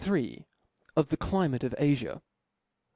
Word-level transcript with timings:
Of 0.95 1.09
the 1.09 1.15
Climate 1.17 1.63
of 1.63 1.75
Afa. 1.77 2.23